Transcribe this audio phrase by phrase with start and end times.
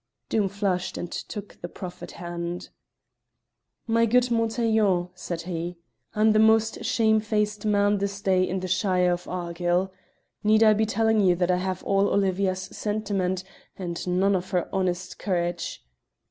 [0.29, 2.69] Doom flushed, and took the proffered hand.
[3.85, 5.77] "My good Montaiglon," said he,
[6.15, 9.93] "I'm the most shamefaced man this day in the shire of Argyll.
[10.43, 13.43] Need I be telling you that I have all Olivia's sentiment
[13.77, 15.85] and none of her honest courage?"